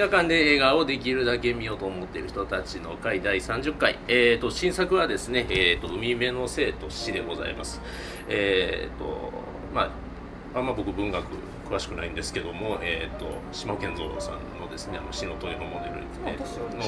[0.00, 7.82] 映画館で映画をできるだけ見ようと思っている人たちの会第30回、えーと、新作はですね、えーと、海辺の生と死でございます。
[8.26, 9.30] えーと
[9.74, 9.92] ま
[10.54, 11.26] あ、あんま僕文学
[11.68, 16.82] 詳しくないんですけども、えーと、島健三さんのですねあの死の問いのモデル、えー、の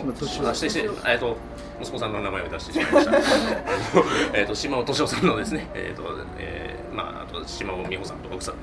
[1.07, 1.37] えーと
[1.83, 3.13] 息子さんの名前を出してしまいました。
[4.33, 6.03] えと島尾敏夫さんのですね、えーと
[6.39, 8.61] えーまあ、あと島尾美穂さんと奥さんの、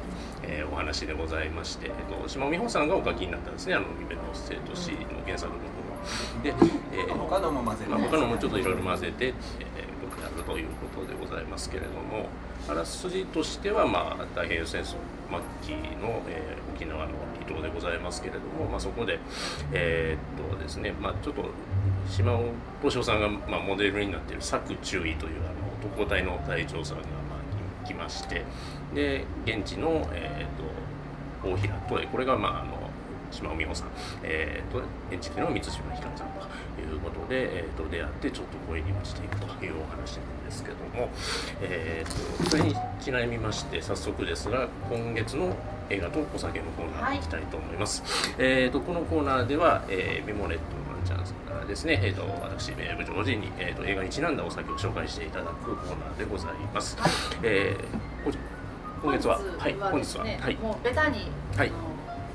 [0.50, 5.80] えー、お話でございまして、えーと、島尾美穂さんがお書きになったですね「あの海辺の生と死」の原作の部分
[6.42, 6.54] で、
[6.92, 12.28] えー、他のも混ぜて、まあ、他のもちょっといろいろ混ぜて、えー、やるということでございますけれども
[12.68, 14.96] あらすじとしては、まあ、太平洋戦争末
[15.62, 19.20] 期の、えー、沖縄の離島でございますけれども、まあ、そこで、
[19.72, 21.46] えー、っとですね、まあ、ちょっと
[22.10, 22.46] 島尾
[22.82, 27.10] 敏夫さんが、まあ、モデルになっている「作注意」というあの特攻隊の隊長さんが、ま
[27.84, 28.44] あ、来まして
[28.94, 32.90] で現地の、えー、っと大平とこれが、まあ、あの
[33.32, 33.90] 島尾美穂さん、
[34.24, 36.28] えーと、現地での満島ひかるさん
[36.76, 41.10] ということで、えーと、出会ってちょっと恋に落ちていくというお話なんですけども、
[41.62, 45.56] えーと、それにちなみまして早速ですが今月の
[45.90, 57.12] 映画とお酒のコーナーに行きたいと思います、はい、えー、とこのコーナーでは、えー、ミモレットワンチャンスからですね、えー、と私名部長陣に、えー、と映画にちなんだお酒を紹介していただくコーナーでございます、はい、
[57.44, 58.19] えー、
[59.02, 59.40] 今月は。
[59.58, 61.72] はい本日は、はい、もうベタに、はい、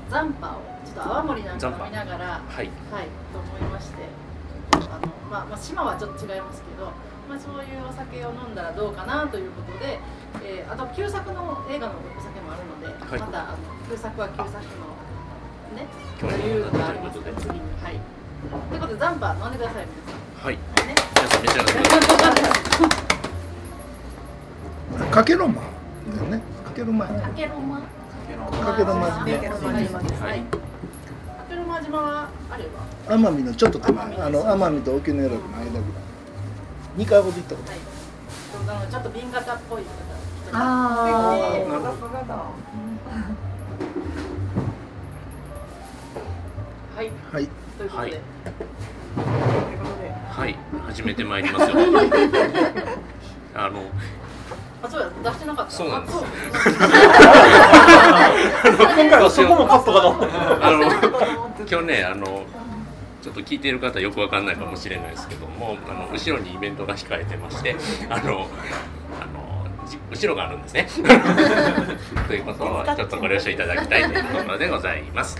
[0.09, 4.03] 残波をちょっと泡盛なんか飲みながらはい、はい、と思いまして
[4.73, 6.91] あの、まあ、まあ島はちょっと違いますけど、
[7.29, 9.99] まあ、そういうお酒を飲んだらどうかなということで、
[10.43, 13.57] えー、あと旧作の映画のお酒もあるので、はい、またあの
[13.89, 14.61] 旧作は旧作の
[15.77, 15.87] ね
[16.19, 17.33] 共有がありますので。
[17.41, 17.99] 次にはい。
[18.69, 20.45] ということで残波飲んでください皆さん。
[20.45, 21.73] はい、はいね、皆さん召し上がっ
[25.09, 25.61] て かけろま
[26.13, 26.37] だよね。
[26.39, 27.79] かけろまかけろま。
[27.79, 27.87] か
[28.75, 30.43] けろま島はい。
[31.49, 33.15] 島島はあれば。
[33.15, 35.83] 奄美のちょっと手前あの奄美と沖永良部の間ぐらい。
[36.97, 37.71] 二回ほど行ったこと。
[37.71, 39.83] ある、ちょっと瓶型っぽい
[40.51, 41.41] ああ
[46.95, 47.11] はい。
[47.31, 47.47] はい。
[47.77, 48.21] ということで、
[50.29, 50.55] はい、
[50.87, 51.77] 始めてまいりますよ。
[53.55, 53.83] あの
[54.85, 55.71] あ、そうや、出してなかった。
[55.71, 56.17] そうなんです。
[58.67, 60.65] 今回はそこもカットかと。
[60.65, 60.83] あの、
[61.69, 62.43] 今日ね、あの。
[63.21, 67.75] ちょっと聞いている方よくわかんないかもしれないですけども、あの後ろにイベントが控えてまして、
[68.07, 68.47] あの。
[69.19, 69.45] あの
[70.11, 70.87] 後ろがあるんですね。
[72.27, 75.37] ということをちょっとご了承いただきたいというところでございます。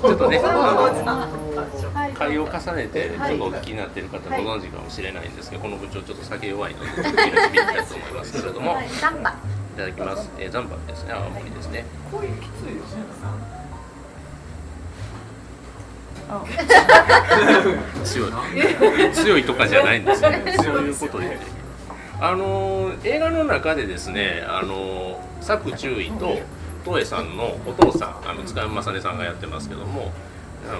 [0.00, 0.40] ちょっとね、
[2.14, 8.88] 会を重ねてちょっとお聞きになっている方ご存知かもしれないんですけど、この部長ちょっと酒弱いのでちょっと切らしてみたいと思いますけれども、い。
[9.76, 10.30] ただきます。
[10.38, 11.84] えー、ザンバですね、青森ですね。
[12.10, 13.02] 声きついですね。
[18.04, 19.12] 強い。
[19.12, 20.54] 強いとかじゃないんですね。
[20.62, 21.38] そういうことで。
[22.20, 26.38] あの映画の中でですね、あの作注意と
[26.84, 30.10] トエさんのお父さんあの塚山雅音さんがやってますけども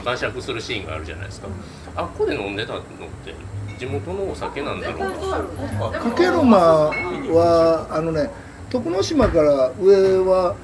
[0.04, 1.48] 晩酌するシーンがあるじゃないですか。
[1.96, 2.82] あっこで飲んでたのっ
[3.24, 3.34] て
[3.78, 8.30] 地元のお酒なんだろうかかけろまはあのね
[8.68, 10.54] 徳之島から上は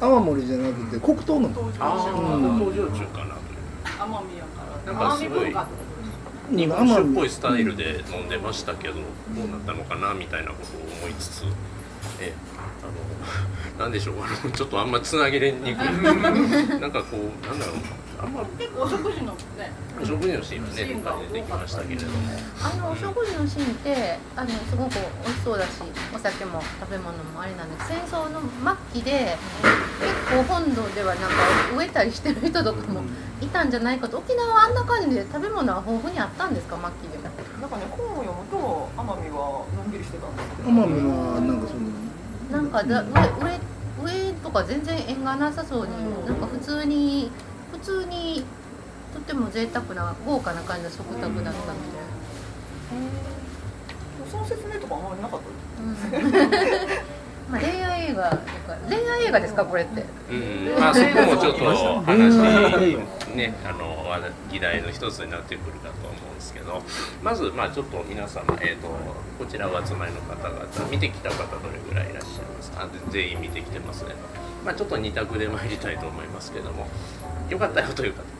[0.00, 3.36] 泡盛じゃなくて黒糖のああ、うん、工場中かな
[3.84, 4.92] 奄美やから。
[4.92, 5.54] なんかすごい
[6.50, 9.00] 日本酒っぽいスタイルで飲んでましたけどど
[9.44, 11.44] うなったのかなみたいなことを思いつつ
[12.20, 12.32] え
[12.82, 15.86] あの なんでしょうあのちょっとあんまつなげれにくい。
[16.80, 17.76] なんかこうなんだろう
[18.20, 18.42] あんま。
[18.58, 19.70] 結構お食事のね。
[20.00, 20.70] お食事のシーンは
[21.18, 22.12] ね出てきましたけれども。
[22.62, 25.68] あのお食事のシーンってあのすごく美味しそうだし
[26.14, 28.40] お酒も食べ物もあれなんです戦争の
[28.92, 29.36] 末期で
[30.00, 31.36] 結構本土ではなんか
[31.76, 33.02] 植えたりしてる人とかも
[33.40, 34.18] いたんじゃないかと。
[34.18, 40.70] 沖縄はあんな感じで食べ物は豊富にあったんですか末期でなんかね本を読むと奄美はのんびりしてたんですけど。
[40.70, 41.87] 奄美はなんかその
[42.50, 43.12] なんかだ上
[44.04, 45.92] 上とか全然縁がなさそうに、
[46.26, 47.30] なんか普通に
[47.72, 48.44] 普通に
[49.12, 51.52] とても贅沢な豪華な感じの食卓だったので、
[54.30, 55.48] その説明とかあんまりなかった
[56.06, 57.17] です、うん
[57.50, 58.42] まあ、恋愛映画とか
[58.88, 60.04] 恋愛映画ですかこれって？
[60.30, 61.64] うん、まあそこもちょっと
[62.02, 62.36] 話
[63.34, 64.04] ねあの
[64.52, 66.82] 議題の一つになってくるかと思うんですけど、
[67.22, 68.88] まずまあちょっと皆様え、ー、と
[69.38, 72.88] こちらお集まりの方々見てきた方どれぐらいいらっしゃいますか？
[73.10, 74.14] 全員見てきてますね。
[74.64, 76.86] まあちょっと二択で参りたいと思いますけども、
[77.48, 78.37] よかったよという方。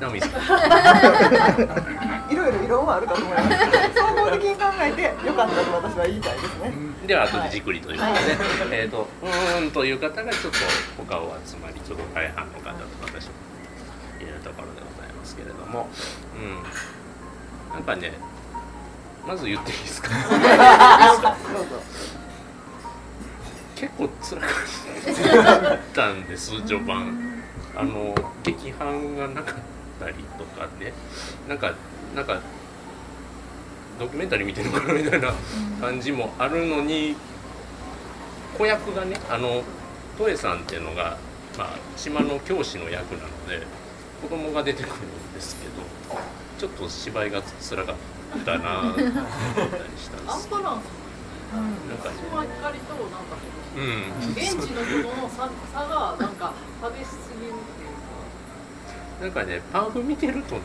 [0.00, 0.30] ナミさん。
[2.32, 3.48] いろいろ異論はあるかと思います。
[3.94, 6.72] 総合的に考えてよかったと私は言いたいですね。
[7.06, 8.18] では後でじっくりということで、
[8.76, 10.58] はい、えっ、とうーんという方がちょっと
[10.96, 12.76] 他を集まりちょっと大半の方と
[13.06, 13.32] 私も
[14.20, 15.88] いるところでございますけれども。
[16.36, 16.62] うん。
[17.74, 18.12] なんかね
[19.26, 20.08] まず言っていいですか？
[23.76, 24.46] 結構辛か
[25.74, 27.42] ったんです序盤。
[27.76, 28.12] あの
[28.42, 29.60] 劇伴がなかった
[30.08, 30.92] りとかね。
[31.48, 31.74] なんか
[32.14, 32.40] なんか
[33.98, 35.32] ドキュメンタリー見てるのかなみたいな
[35.80, 37.14] 感じもあるのに
[38.56, 39.62] 子役がねあの
[40.16, 41.18] トエさんっていうのが、
[41.58, 43.66] まあ、島の教師の役なので
[44.22, 46.18] 子供が出てくるんですけど
[46.58, 49.10] ちょっと芝居が辛かったなと思ったり
[49.96, 50.62] したんですけど。
[50.62, 52.10] なんか。
[53.74, 56.52] ね、うん、現地の人の差差がなんか
[56.96, 57.79] 激しすぎ
[59.20, 60.62] なんかねパンフ見てるとね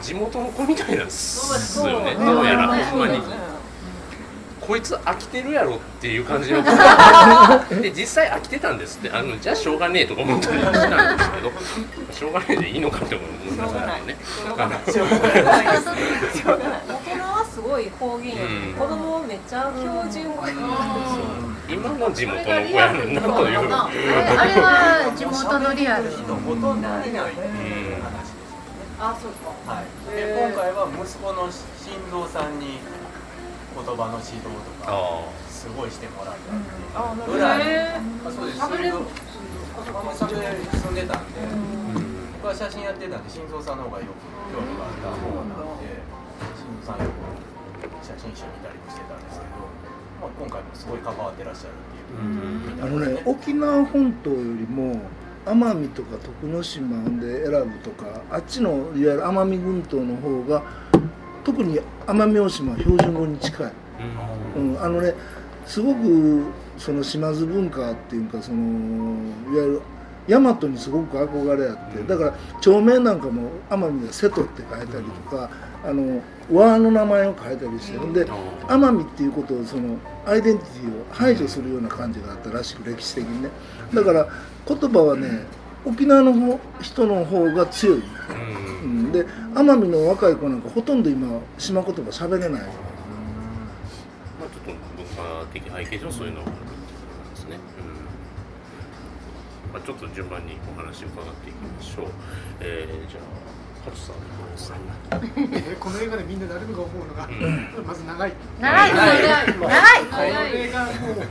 [0.00, 2.14] 地元の子みたいなんですよね。
[2.14, 3.18] どうやらほんまに。
[4.68, 6.62] こいつ飽きてるやろっていう感じの
[7.80, 9.10] で実際飽きてたんですって。
[9.10, 11.52] あのじゃあしょうがねえとか思ったりしたんですけど
[12.12, 14.16] しょうがねえでいいのかって思いましたね。
[14.20, 14.80] しょうがない。
[14.92, 15.76] しょうがない。
[15.76, 16.80] しょうがない。
[16.86, 20.50] 大人はすごい方言、うん、子供めっちゃ標準語、う。
[20.50, 23.58] ん、今の地元の子やのなという。
[23.58, 23.90] あ
[24.44, 26.04] れは地元のリアル。
[26.44, 27.77] ほとんどいない、うん、
[28.98, 34.90] あそうか、はい、で今回は息子の新藤さんに言葉の指導とか
[35.46, 37.30] すごいしてもらったっていう。
[37.30, 38.58] ぐらい、あそうです。
[38.58, 38.98] 喋れる。
[40.18, 41.38] 喋れ住んでたんで、
[42.42, 44.18] 僕は写真やってたんで新蔵さんの方がよく
[44.50, 46.02] 興味があった方なんで
[46.58, 49.62] 新蔵さんよく写真集見たりもしてたんですけど、
[50.18, 54.98] まあ、今回もすごい関わってらっしゃるっていう、あのね沖縄本島よりも
[55.48, 60.62] 奄美とか徳之島で選ぶとかあっちのいわゆる奄美群島の方が
[61.44, 63.72] 特に奄美大島は標準語に近い、
[64.56, 65.14] うん、あのね
[65.66, 66.44] すごく
[66.76, 68.56] その島津文化っていうかその
[69.52, 69.82] いわゆる
[70.28, 75.50] 大和にすごく憧れあってだから町名なんかも奄美で瀬戸って書いたりとか、
[75.82, 76.22] あの
[76.52, 79.96] 和の名前を書いたりしてるんで奄美っていうことをその
[80.26, 83.48] アイデンティティを排除するような感じがあったらしく歴史的にね
[83.94, 84.28] だから
[84.66, 85.46] 言葉はね
[85.84, 88.02] 沖縄の人の方が強い、
[88.84, 89.24] うん、で
[89.54, 92.62] 奄美の若い子なんかほとんど今島言葉喋れない、まあ、
[94.42, 96.70] ちょっと文化的背景上そういうのがあるってこ
[97.24, 97.56] とですね、
[99.66, 99.72] うん。
[99.72, 102.06] まあ、ちょっと順番にお話を伺っていきましょう、
[102.60, 103.48] えー、じゃあ
[103.90, 104.16] ハチさん
[105.80, 108.32] この映画でみんな誰もが思うのが、うん、まず長い。
[108.60, 109.54] 長い長い長い。
[109.54, 109.70] この
[110.46, 111.26] 映画もう本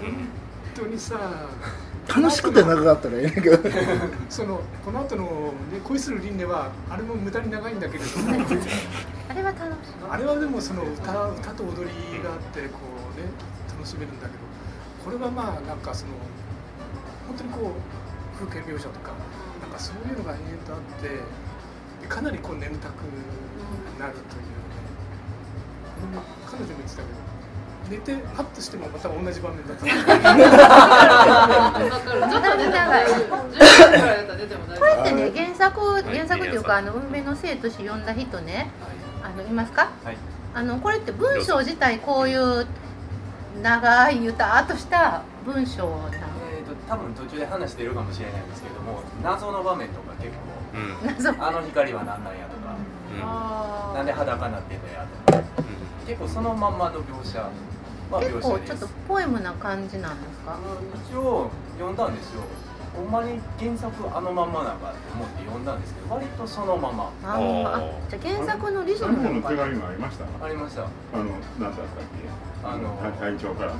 [0.73, 1.47] 当にさ
[2.07, 3.57] 楽しくて長かったらええねんけど。
[4.29, 5.23] そのこの後の
[5.71, 8.31] ね恋する輪廻はあれも無駄に長いんだけれども。
[9.29, 9.91] あれは楽しい。
[10.09, 12.79] あれはでもその歌歌と踊りがあってこ
[13.15, 13.27] うね
[13.69, 14.47] 楽しめるんだけど。
[15.03, 16.11] これはまあなんかその
[17.27, 19.13] 本当にこう風景描写とか
[19.61, 23.03] なんかそういうのが延々とあってかなりこう眠たく
[23.99, 24.57] なるというね。
[26.45, 27.26] 彼女も言ってたけど
[27.89, 29.85] 寝てハッとしてもまた同じ場面だった。
[32.29, 33.05] ちょっと出長い。
[34.77, 38.69] これってね原作原作というかあの運命の生とし読んだ人ね、
[39.23, 39.89] あのいますか？
[40.03, 40.17] はい、
[40.53, 42.67] あのこれって文章自体こういう
[43.61, 46.01] 長いゆたっとした文章なの？
[46.57, 50.39] えっと多分途中で話しているかもしれないんですけども謎の場面とか結構、
[50.75, 50.79] う
[51.39, 52.75] ん、 あの光は何なんやとか、
[53.89, 55.61] うん、なんで裸になってんのやとか、う
[56.03, 57.49] ん、結構そのまんまの描写。
[58.11, 60.57] まあ、結構ちょっとポエムな感じなんですか？
[61.11, 62.41] 一応読んだんですよ。
[62.95, 67.11] ほんまに原作あのまんまなんかって思って読んだんですけど割とそのまま。
[67.23, 70.45] ああじゃあ原作のリズムの手紙もありました。
[70.45, 70.91] ありましたあの
[71.59, 72.67] 何だったっけ？
[72.67, 73.77] あの隊長からの。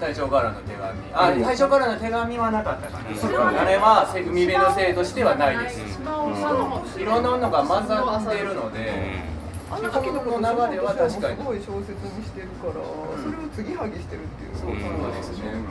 [0.00, 0.82] 隊長からの手紙。
[1.14, 5.78] あ隊長からの手紙はなかったかな、あれは海辺のせいとしてはないです、
[7.00, 9.22] いろんなのが混ざってるので、
[9.72, 11.36] あの時の流れは確かに。
[11.36, 14.84] すごい小説にしてるから、それを継ぎはぎしてるっていうそうで
[15.24, 15.64] すね、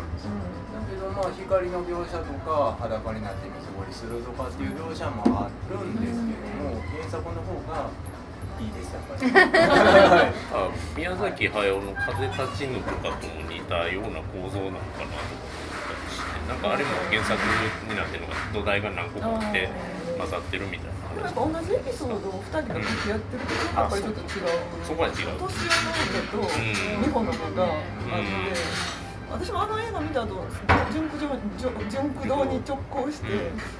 [0.74, 7.94] だけどまあ光の描写とか裸になって水掘りするとかっていう描写もあるんですけども、原作の方が
[8.58, 9.30] いいですやっぱり
[10.98, 17.38] 宮崎駿の「風立ちぬ」とかとも似たような構造なのかなとか思ったりしてなんかあれも原作
[17.90, 19.70] になってるのが土台が何個かあって
[20.18, 24.48] 混ざってるみたいななんか同じエピソードを2人が向き合ってるけど、やっぱりちょっと違う。
[24.86, 25.16] そこは違う。
[25.16, 29.01] 年上の方と日本の方があって、
[29.32, 30.46] 私もあの映画見た後
[30.92, 31.32] 純駆
[31.90, 33.28] 純駆動に直行して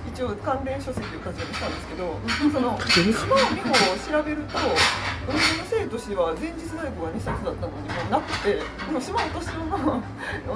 [0.08, 2.20] 一応関連書籍を立ち上げしたんですけど
[2.52, 4.58] その島尾美穂を調べると
[5.28, 10.02] 私の生と死は前日大工が2冊だったのにもうなくてでも島尾敏夫の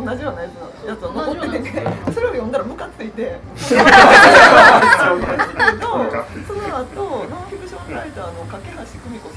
[0.05, 1.83] 同じようなやつのやつは残ってて、ね、
[2.13, 3.81] それを読んだらムカついて その
[6.77, 8.95] 後ノンフィクションライターの架橋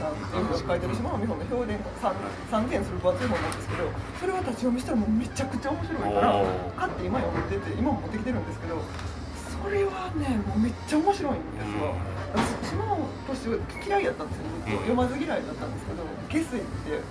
[0.08, 3.88] んっていう書いてる島尾美穂の評伝3件する分厚い本なんですけど
[4.20, 6.44] それは立ち読みしたらもうめちゃくちゃ面白いから
[6.76, 8.80] 買って今読んでて今も持ってきてるんですけど
[9.62, 11.94] それはねもうめっちゃ面白いんですよ。
[12.28, 12.98] 私島尾
[13.32, 14.44] 敏嫌いやったんですよ、
[14.84, 17.02] 読まず嫌いだったんですけど下水っていう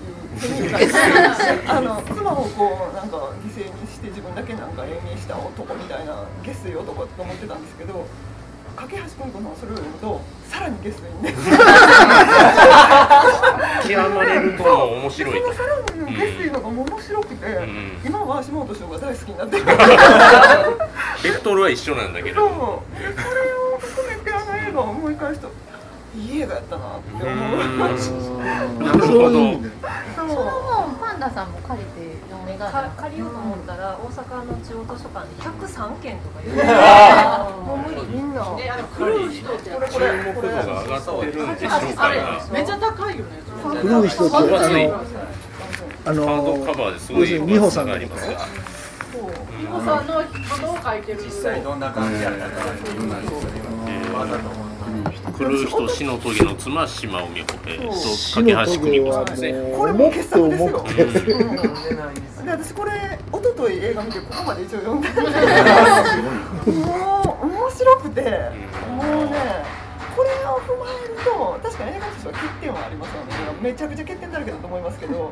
[1.68, 8.06] あの妻をこうなんか犠牲にして自分だけなんか延命した男みたいな下水男と思ってたんですけど
[8.76, 11.34] 架橋君子のそれを読むとさらにゲストにね
[13.88, 15.40] 極まれると面白い。
[15.42, 19.66] そのさらにゲストいうのが面白くて、うん、今は島本翔が大好きになってる
[21.24, 22.48] ベクトルは一緒なんだけど。
[22.48, 22.50] そう。
[22.50, 25.52] それを含めてあの映画を思い返すと
[26.16, 27.28] いい映画やったなって思う。
[27.78, 29.34] なるほど。
[30.16, 32.07] その本パンダさんも借りて
[32.58, 36.56] 読めが借りようと思ったら大阪の中央図書館で103件とか言う。
[37.64, 38.42] もう無理みんな。
[38.60, 40.50] えあの古い人ってこれこれ注目度が
[40.84, 42.12] 上がってるんでしょうか。
[42.52, 43.32] めっちゃ高いよね。
[44.08, 44.36] 人って
[46.06, 48.48] あのあのハードカバーですごい美穂さんがありますか。
[49.60, 51.22] 美穂さんの顔を書いてる。
[51.24, 54.67] 実際どんな感じやったかっていうのはわざと思う。
[55.38, 57.84] 狂う人死の棘の妻島尾美穂えと
[58.34, 59.54] 架橋久美子さんですね。
[59.78, 60.92] これも傑作ですよ、う
[62.42, 62.92] ん、で私これ
[63.32, 65.14] 一昨日映画見てここまで一応読んでも
[67.44, 69.32] う面白くて、もうね
[70.16, 73.30] これを踏まえると確かに映画としては欠点はありますよね。
[73.62, 75.32] めちゃくちゃ欠点だらけだと思いますけどこ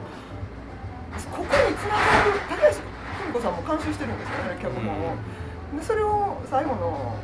[1.37, 2.83] こにつながる高橋久
[3.27, 5.15] 美子さんも監修してるんですよね脚本を。
[5.79, 7.15] でそれを最後の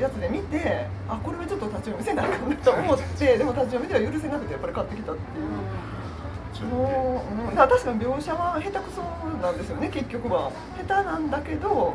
[0.00, 5.72] やつで見てあこれはちょっと立ち読みせなあかんなと思ってでも立ち読みでは許せなくてやっぱり買ってきたっていう。
[6.70, 9.02] もう、うん、確かに描写は下手くそ
[9.42, 10.52] なんですよね結局は。
[10.86, 11.94] 下手なんだけど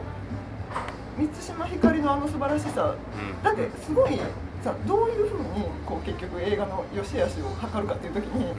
[1.17, 2.95] 満島ひかりのあの素晴らしさ、
[3.43, 4.19] だってすごい
[4.63, 8.53] さどういうふうにこう結局映画の良し悪しを測るかっていう時に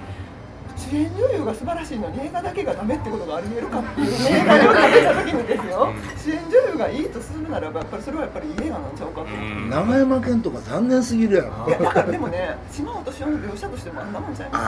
[0.79, 9.33] 主演女優が素晴らしいのに映画だけがダメってことがありえるかっていう映画を食べた時にですよ、主演女優がいいとするならばやっぱりそれはやっぱりいい映画なんちゃうかって
[9.69, 11.67] 長山健とか残念すぎるやろ。
[11.69, 14.65] いやだからでもね島本志夫の描写としてもあんなもんちゃいます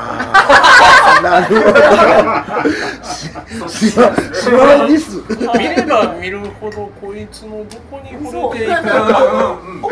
[1.23, 1.23] か？
[1.23, 3.69] なるほど。
[3.69, 5.23] 島島リス
[5.57, 8.73] 見れば見るほどこいつのどこに惚れていく。
[8.83, 8.91] か
[9.23, 9.55] う。
[9.55, 9.91] わ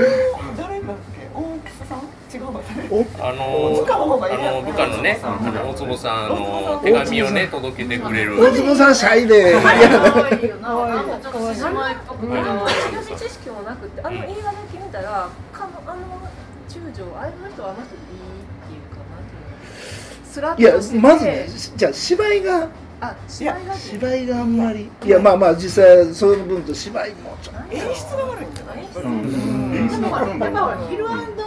[3.20, 8.40] あの部下の部下のね、あの大坪さんの手紙をね届けてくれる。
[8.40, 9.60] 大坪さんシャイで。
[9.60, 9.82] 可愛い
[10.48, 10.86] よな。
[10.86, 11.54] なんかちょっと
[13.16, 16.02] 知識もなくて、あの映画だけ見たら、かのあの
[16.68, 19.16] 中将あれの人はあの人いいっていうかな。
[20.24, 22.68] スラいやまずね、じゃ芝居が。
[23.00, 23.74] あ芝居が？
[23.76, 28.82] 芝居があんまりいやまあまあ実際その分と芝居もちょっと演出が悪いんじゃない？
[28.82, 29.88] うん。
[29.88, 31.44] でもやっぱヒルアンド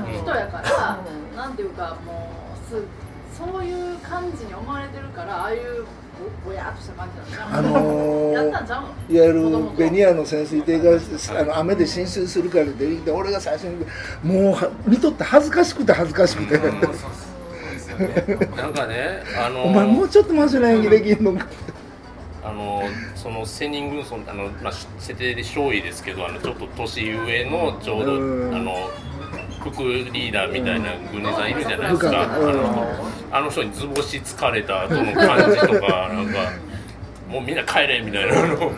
[0.00, 0.98] な人やから、
[1.36, 2.82] なんていうかもうす
[3.38, 5.84] そういう感じに思われてるからああいう
[6.44, 9.12] ぼやっとした感じなんあのー、 やったんちゃう？
[9.12, 10.90] いわゆるベニヤの潜水艇が
[11.40, 13.86] あの雨で浸水するから出てきて俺が最初に
[14.24, 16.58] もう見とって恥ずかしくて恥ずかしくて。
[18.56, 21.46] なんかね、あのー、お前もうちょっとマシな演技できんのか。
[22.44, 22.82] あの
[23.14, 28.16] その千人軍曹あの、まあ、設定で少尉ですけどあのちょっと年上のちょうど、あ
[28.60, 28.90] の
[29.60, 32.96] 副リーダーみたいな軍人さんいるじゃないですか、あの
[33.30, 36.68] あの人に図星疲れた後の感じとかなんか。
[37.28, 38.32] もうみんな帰れみたいな。
[38.56, 38.72] の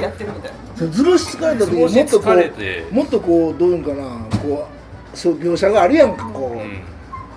[0.00, 0.92] やってるみたいな。
[0.92, 4.68] 図星疲れた時もっとこうもっとこうどういうんかなこ
[5.14, 6.60] うそう描写があるやんかこ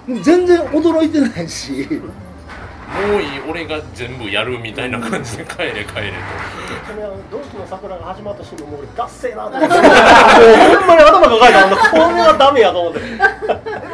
[0.08, 1.88] う、うん、全然驚いてないし
[2.88, 6.18] もういい俺が全部やるみたいな感じで帰れ帰れと。
[7.30, 9.76] 同期の桜が始まった瞬間もう俺ガッセーなと思って。
[9.76, 13.18] ほんまに頭抱えたあんなこれはダメやと思ってでも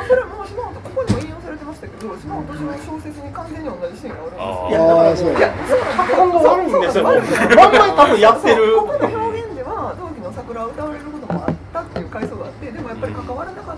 [0.08, 5.18] それはもう島本ここにも引用されてましたけど島本の小説に完全に同じシーンがあるんで。
[5.18, 7.04] すよいやだからそう脚本が悪いんですよ。
[7.04, 8.78] まん多分やってる。
[8.78, 13.74] ここの表現では同期の桜を歌われることもあったっていう回想があってでもやっぱり関わらなか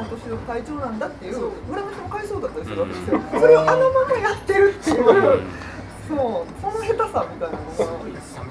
[0.00, 5.42] ったの会長なんだっていう村の人も回想だったりするわけですよそれをあのままやってるっていう。
[6.08, 6.60] そう。
[6.60, 7.64] その下手さみたいなの
[7.96, 8.02] が。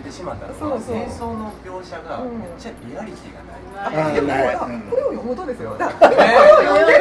[0.02, 4.10] ってしまったのは戦争の描写がめっちゃリアリティがない。
[4.10, 4.46] あでもこれ
[4.90, 5.78] これを読むとですよ。
[5.78, 7.00] だこれを読んで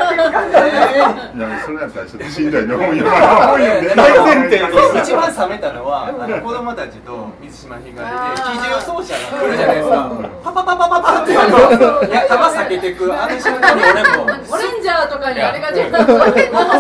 [1.65, 3.17] それやったらちょっとしんどいの本読ま
[3.47, 10.11] 本読んで大前提一番冷めたのはあの子供たちと水島ひかりで機銃奏者が来るじゃないですか。
[10.45, 11.59] パパパパパパってあの
[12.05, 15.97] いや弾避けてくあの瞬間に俺もオレンジャーとかにあれがちょっと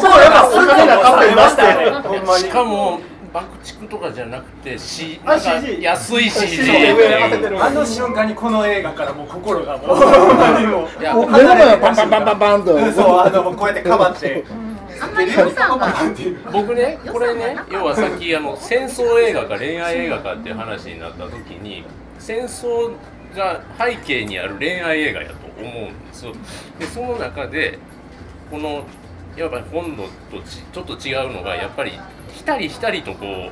[0.00, 0.76] そうやっぱそれが
[1.20, 2.38] 出ましたよね。
[2.38, 3.00] しかも
[3.32, 6.70] 爆竹とかじゃなくて C あ CG 安い CG
[7.60, 14.44] あの瞬間にこの映画からもう心がもう目の前はパンパンパンパンパンとそうあのこうやってかばって
[16.52, 21.84] 僕ねこれね要はさっきあの戦争映画か恋愛映画かっていう話になった時に
[22.18, 22.92] 戦争
[23.34, 26.26] が背景にある恋愛映画やと思うんです
[26.80, 27.78] でその中で
[28.50, 28.84] この
[29.36, 30.02] やっぱり本土
[30.36, 31.92] とちちょっと違うのがやっぱり
[32.32, 33.50] ひたりひたりとこう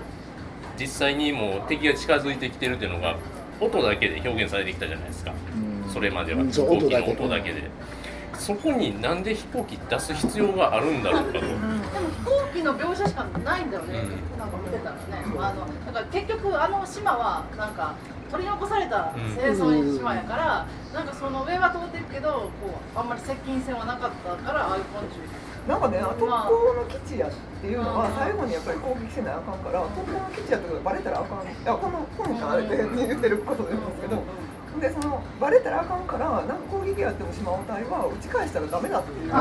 [0.80, 3.16] 実際にもう敵が近づいてきてるっていうのが
[3.60, 5.32] 音だけで表現されてきたじゃないですか、
[5.92, 7.62] それまでは飛行機の音だけで。
[8.38, 11.40] そこになんで飛行機出す必要があるんだろうかと。
[11.40, 11.58] でも
[12.08, 13.98] 飛行機の描写しかないんだよね。
[13.98, 15.00] うん、なんか見てたらね。
[15.36, 17.96] あのだから結局あの島はなんか
[18.30, 22.30] 取り残された戦争の島やから、うん、なんかその上は通ってるけど
[22.62, 25.18] こうあんまり接近戦はなかったからああいう昆虫。
[25.68, 26.32] なんかね、特攻
[26.72, 31.44] の基地やっていうのは最後にやっぱり攻撃せなあかんから特攻の基地やってことがバレたらあかん。
[31.44, 34.24] いやこの本かあれって言ってることなんですけど
[34.80, 39.28] でそのバレたらあかんから何攻撃やっても島尾隊は打ち返したらダメだっていう。
[39.28, 39.36] 結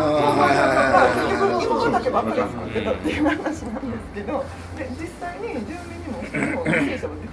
[1.39, 4.43] 局芋畑ばっかり作ってたっていう話なんですけど
[4.75, 7.26] で実際に住民にも一人も犠牲者は出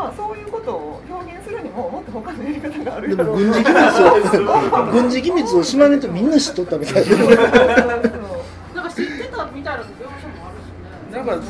[0.00, 7.16] まあそういうことを表現するにももっと他のやり方があるでも軍事機密を 軍事機密を島根とみんな知っとったみたいな。
[7.16, 11.16] なんか知ってたみたいな描写もあるしね。
[11.16, 11.46] なんか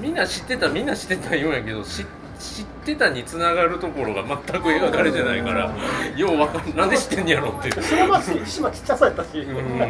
[0.00, 5.70] みんな知ってたみんな知ってたようやけど知って知ってたにつながるところが全く描かれてないから
[6.16, 9.42] ようわかんなんで知ってんやろってそれは島ちっちゃさやったし、う。
[9.44, 9.84] ん、で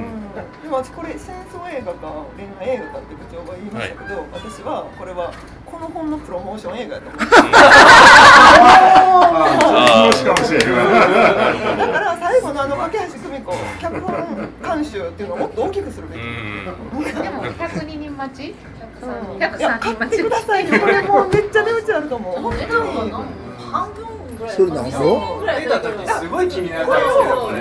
[0.68, 5.32] も私これ戦争映画か恋愛映画かって部長が言いましたけど、はい、私はこれは
[5.64, 7.42] この本のプロモーション映画やと思って だ
[11.88, 16.18] から最後のあの架橋久美子脚本監修っていうのをもっと大きくするべき。
[16.20, 18.54] でも102人待ち？
[19.00, 22.40] うん、いや買ってくださいこれもうめっちゃ値打ちあると思う。
[22.40, 23.12] 本当に
[23.58, 24.04] 半分
[24.36, 27.06] ぐらいそれ何本出た時すごい気になるこれを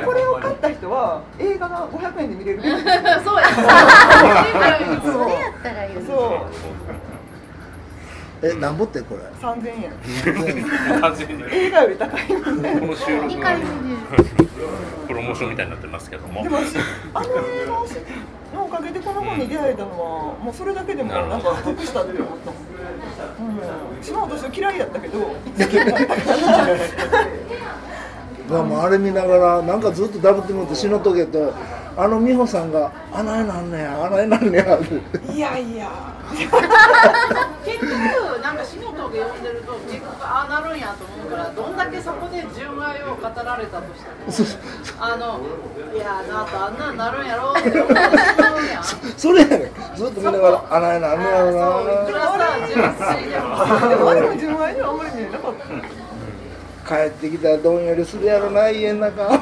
[0.05, 2.61] これを買った人は映画が500円で見れる。
[3.23, 3.47] そうや。
[3.49, 3.61] そ
[5.25, 7.08] れやったらいいそう
[8.41, 9.21] え、なんぼってこれ？
[9.41, 9.91] 三千円。
[11.51, 12.79] 映画より高いもんね。
[12.79, 13.35] この収録
[15.07, 16.43] プロモーションみたいになってますけども。
[16.43, 17.31] でも、あの映
[17.65, 17.71] 画
[18.59, 19.97] のおかげでこの本に出会えたのは、
[20.41, 23.57] もうそれだけでもなんか得したって思ったもん。
[23.57, 24.03] うん。
[24.03, 25.35] 島私は嫌いやったけど。
[28.49, 31.53] まあ、もうあれ見ながらなんかずっとダブってもって篠棘と
[31.95, 34.79] あの美穂さんが「あないなんねやあないなんねや」
[35.31, 35.87] いやいや
[36.29, 43.93] 結局なんか篠棘読んでると結局ああなるんやと思うからどんだけそこで純愛を語られたと
[44.31, 44.57] しても
[44.99, 45.39] あの
[45.93, 46.77] いやなとあん。
[46.77, 48.83] なんなるんやろって思うやん
[49.17, 51.83] それやねずっと見ながら「あないなんねやろな」そう。
[52.09, 52.37] いくらさ
[52.67, 55.53] 純粋やでもあれも純愛にはあんまり見えなかっ
[56.87, 59.27] た帰ってきたらどんよりするやろな家の中。
[59.37, 59.39] 今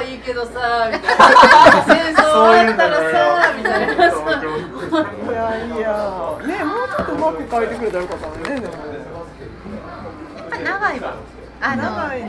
[0.00, 11.14] はいいけどさ みたいな戦争終わったらさみたいなさいやいやねもうちょっとうまく書いてくれたらよかったねでもやっぱ長いわ
[11.62, 11.82] あの、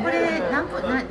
[0.04, 1.02] これ何分な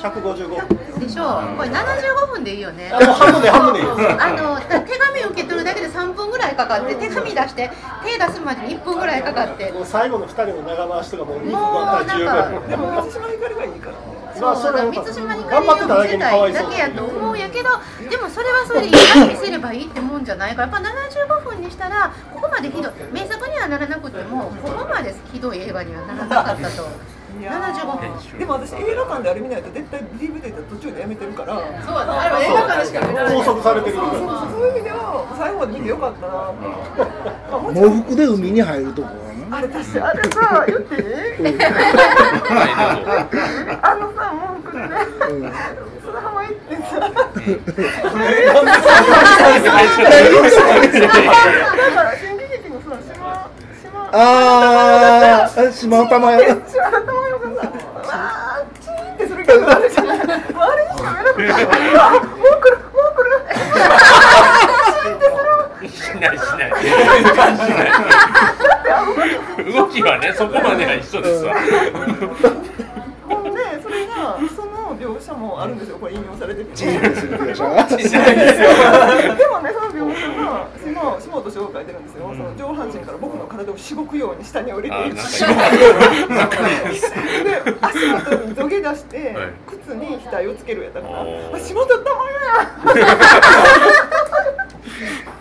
[0.00, 0.54] 百五十五
[1.00, 1.56] でしょう。
[1.56, 2.92] これ七十五分でいいよね。
[2.94, 3.86] あの半分で半分でいい。
[3.88, 7.72] あの手紙受け取るだけで三分ぐらいかかって、手紙出して
[8.04, 9.72] 手出すまでに一分ぐらいかかって。
[9.72, 12.68] もう最後の二人の長回しとかもう二分だったら十分。
[12.68, 13.96] でも満島ひかりがいいから。
[14.38, 17.70] そうそう満島ひかりを見せたいだけやと思うんやけど
[18.08, 22.92] でもそれはそれでいかに見せればいいってもんじゃないからやっぱ75分にしたらここまでひどい。
[23.12, 26.88] 名作にはならなくてもここまでひどい映画にはならなかったと。
[27.38, 28.00] 75
[28.32, 28.38] 分。
[28.38, 31.54] でも私映画館であれ見ないと絶対 DVD で途中でやめてるから。
[31.84, 32.12] そうだね。
[32.12, 33.38] あれ映画館でしか見られない。
[33.44, 34.24] 拘束されてるそうそうそ
[34.58, 36.52] ういう意味では最後まで見てよかったな。
[37.74, 41.00] 喪服で海に入るとこあれ私あれさ言っていい
[43.82, 44.88] あのさ文句でね
[46.04, 47.14] 砂浜行ってさだか
[52.02, 53.50] ら新喜劇のさ島
[53.82, 56.60] 島ああ島玉よ。
[56.66, 57.38] 島玉よ。
[57.38, 60.32] がさわーチーンってするけどあれじゃないあれし
[61.02, 61.56] か見なくてもう
[62.60, 65.34] 来るもう来るチーンってする
[66.20, 66.70] ないしない。
[69.72, 71.54] 動きはねそこまでは一緒ですわ。
[73.28, 75.98] ほんでそれがその描写もあるんですよ。
[75.98, 76.68] これ引用されてる。
[76.74, 77.06] 小さいで
[79.46, 85.44] もねその描写が島島本翔が書いてるんですよ、その上半身から僕の体をしごくように下に降りていくで足
[88.08, 89.36] 元に土下座して、
[89.66, 92.98] 靴に額をつけるやったから足元たまや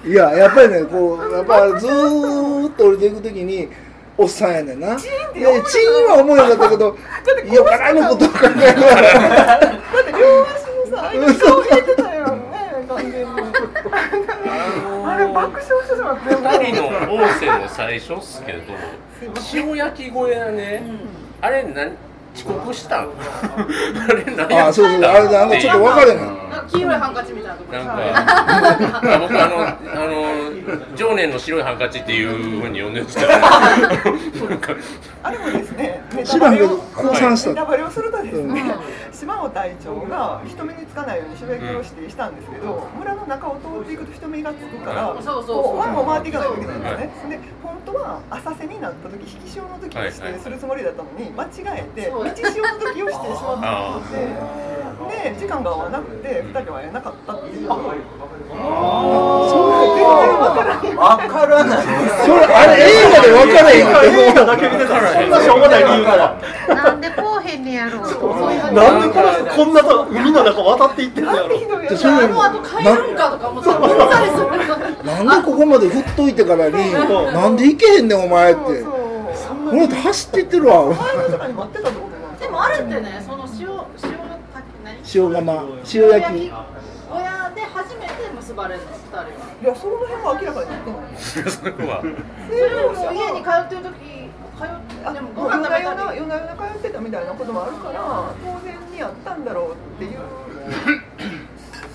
[0.08, 3.68] いややっぱりねこうやっぱずーっと降りていくときに
[4.18, 4.96] おっさんやねんな。
[4.96, 6.86] チーンは思えなかったけど、
[7.54, 9.60] よからぬことを考えながら。
[9.60, 9.70] だっ
[10.06, 10.18] て両
[10.48, 12.42] 足のさ、今そう引いてたよね、
[12.88, 13.28] 完全に。
[15.06, 16.34] あれ爆笑してしまって。
[16.34, 16.36] 二
[16.72, 18.60] 人の音声の最初っすけど、
[19.54, 20.82] 塩焼き小屋ね、
[21.42, 21.92] あれ何？
[22.38, 23.10] 遅刻したん
[23.58, 25.02] あれ何あそうそう。
[25.02, 26.22] あれなんかちょっと分かれな
[26.72, 27.72] 黄色いハンカチみたいなとこ。
[27.74, 33.32] なんか僕あのあの常年の白いハンカチっていうふうに呼んでるんですけど
[35.24, 38.76] あれもですねネタバレを降参したネタバレをするとですね、
[39.12, 46.88] 島尾隊長が人目につかないように主役を指定したんですけど、村の中を通っていくと人目がつくから、そうそう輪を回っていかないといけないんで
[47.22, 54.18] すね、で本当は浅瀬になった時引き潮の時に指定するつもりだったのに間違えて道潮の時をしてしまったので
[55.08, 57.70] で時間が合わなくて2人は会えなかったっていう。
[57.70, 57.76] わ
[61.18, 61.86] からない。
[62.26, 63.86] それあれ映画でわからへん。
[64.30, 66.36] 映画だけ見てたらそんなしょうもない理由から。
[66.76, 68.02] なんでこうへんねやろう。
[68.74, 71.50] なんでこの人こんなと海の中渡っていってんのやろ。
[71.82, 73.80] でそれあの後帰るんかとかもさ、
[75.06, 78.62] なんでここまで振っといてからに、なんで行けへんねんお前って。
[79.70, 80.96] 俺走っていってるわ。
[82.58, 83.70] でもあれってね、その塩
[84.10, 84.18] 塩
[85.14, 85.54] 塩釜
[85.94, 86.52] 塩焼き。
[87.10, 89.26] 親で初めて結ばれるの二人は。
[89.62, 91.22] いやその辺は明らかになってない。
[91.22, 92.02] それは。
[92.02, 94.18] それも家に通ってる時。
[94.58, 100.20] 通ってでもご飯食べたり夜な夜な通ってたみたいなこともあるから当然にあったんだろうっていう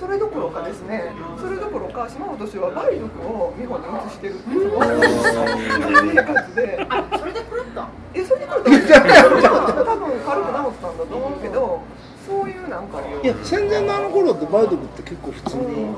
[0.02, 6.86] それどころかですねそれどころか島本氏は梅毒を美穂に移してるっていう 生活で。
[6.90, 7.88] あそれで狂った？
[8.12, 11.80] えそれで狂った多分軽く治ったんだと思うけど
[12.26, 15.94] そういうなんかいや戦前のあの頃って梅毒って結構普通に、うん、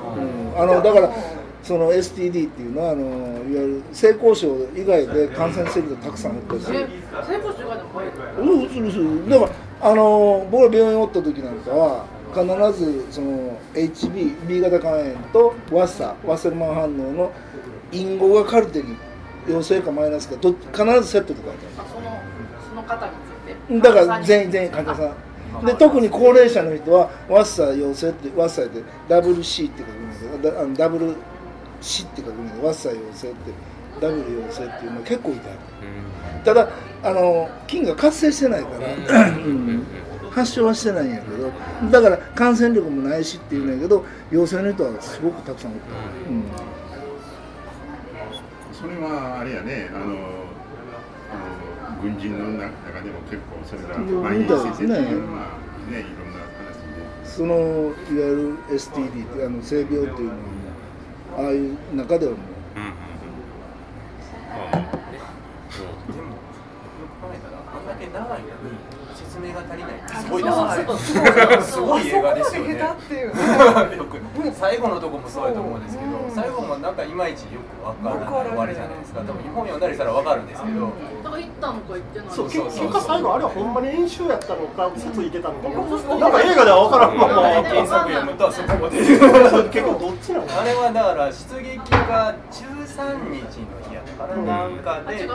[0.57, 1.11] あのだから
[1.62, 6.67] その STD っていうのはあのいわゆる性交渉以外で感染する人たくさんおったし。
[6.67, 6.90] 性交
[7.55, 7.79] 渉以外
[8.37, 9.31] でもうん、するする。
[9.31, 17.33] だからあの僕が病院おった時なんかは必ずその HB B 型肝炎とワッサワッセルマン反応の
[17.92, 18.97] 隠語がカルテに
[19.49, 21.88] 陽性かマイナスかど必ずセットで書いてある。
[21.88, 22.20] その
[22.68, 23.12] その方に
[23.68, 23.81] ついて？
[23.81, 25.14] だから全員全員患者さ
[25.62, 25.64] ん。
[25.64, 31.14] で特に高齢者の人はワッサ陽性ってワッサでダブル C って書くんですけどダブル
[31.81, 33.37] 死って書くんでワッサ陽性って
[34.01, 35.35] ダブル陽性っていうのは結構い。
[35.37, 36.68] た、うん、ただ
[37.05, 38.70] あの菌が活性してないか
[39.11, 39.87] ら、うん、
[40.35, 41.53] 発症はしてないんやけど
[41.90, 45.87] だから感染力もないしっていうんやけど陽性の人はすごくたくさんおった、
[46.29, 46.44] うん、
[48.73, 50.09] それはあれやねあのあ
[51.97, 54.99] の軍人の中でも結構それが蔓延しててね。
[54.99, 57.25] ねいろんな話で。
[57.25, 60.37] そのいわゆる STD ってあの性病っていうのは
[61.37, 62.40] ああいう中ではもう、
[62.77, 62.97] うんうんうん、
[64.55, 64.79] あで
[66.20, 66.37] も
[67.20, 68.42] 考えたらあんだけ長い
[69.55, 69.93] が足りない。
[70.05, 70.53] すごいな
[71.62, 72.79] すごい映画ですよね。
[74.55, 79.21] 最後のとこもそうやと思うんですけど、最後もなんかいまいちよくわからない終わりじゃないですか。
[79.21, 87.35] 多分日本読んだりしたらわかるんですけど、だから行ったのか行ってないそうそう結果最後あれはほんまに演習やったのか嘘ついてたのかなんか映画ではわからんまま。
[87.64, 95.29] 原作読むとそこまで結構どっちなのあれはだから出撃が13日の日やなんかで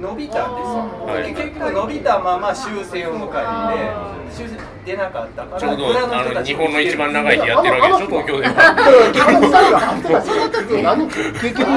[0.00, 10.22] 伸びたんですよ、結局伸びたまま終戦を迎えて修正出なかったからちょうどあの日本の一番長い日やってるわけでしょ東京では。
[10.24, 11.68] その時何結局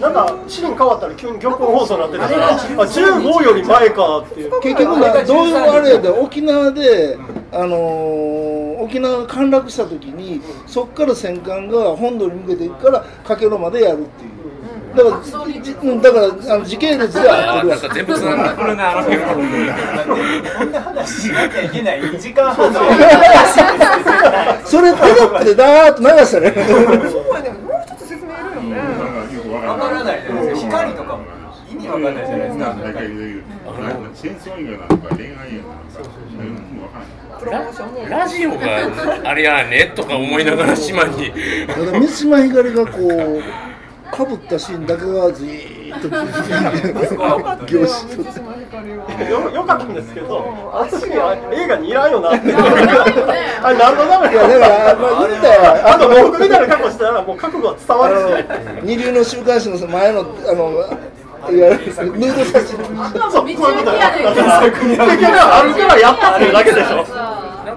[0.00, 7.18] なんかシーン変わったら急に玉音放送になってたから15より前かっていう結局どういうあれで沖縄で
[7.52, 7.76] あの
[8.80, 14.43] 沖縄陥落した時にそこから戦艦が本土に向けていくから加計呂までやるっていう。
[14.94, 17.76] だから、うん、だからあの時系列では合ってるわ。
[17.94, 18.94] 全部つながってるな。
[18.94, 22.80] こんな話しなきゃいけない2時間半の
[24.64, 26.52] それテロップでダーッと流したね。
[26.54, 27.50] そうやね。
[27.50, 28.78] もう一つ説明いるよね。
[29.66, 30.16] わからない
[30.54, 31.24] 光とかも
[31.70, 32.64] 意味わかんないじゃないですか。
[34.14, 38.64] 戦争映画なのか恋愛映画なのか、ララジオが
[39.24, 41.32] あれやねとか思いながら島に。
[41.92, 43.42] 三島ひかりがこう。
[44.14, 46.08] かぶったシーンだけがずーっと。
[47.66, 48.24] 凝視とっ
[49.16, 50.14] てよよかったんです。
[50.14, 58.16] けどあの時映画にいらんよなってあれ何のためいやだからまあ言ったよあと僕みたいな格好したらもう覚悟は伝わる
[58.82, 60.24] し二流の週刊誌の前のあ
[60.54, 60.98] の
[61.50, 62.78] いや、ヌード写真。
[63.30, 63.88] そう、道行きやねん。
[63.90, 66.96] あるからやったっていうだけでしょ。
[66.96, 67.04] なん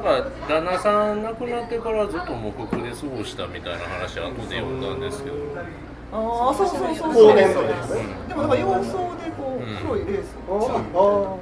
[0.02, 5.21] か旦那さん亡くなってからずっと喪服で過ごしたみたいな話後で読んだんです。
[5.21, 5.36] けど。
[6.12, 7.36] ああ、そうそうそうそう。
[7.36, 10.36] でもなんか洋装でこう黒いレース。
[10.50, 11.36] あ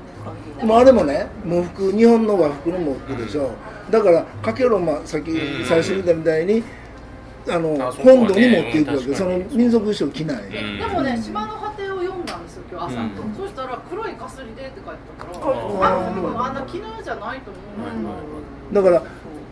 [0.72, 0.78] あ。
[0.80, 3.52] あれもね、喪服、日本の和服の喪服でしょ。
[3.92, 5.32] だからかけろまさっき
[5.68, 6.64] 最初見たみたいに。
[7.48, 10.50] あの本土に持っていくわけ、その民族衣装着ない。
[10.50, 12.98] でもね、島の果てを読んだんですよ、今日朝。
[13.38, 15.58] そしたら黒いかすりでって書いてたから。
[16.10, 17.60] あ、でもあんな絹じゃないと思
[18.72, 18.74] う。
[18.74, 19.04] だから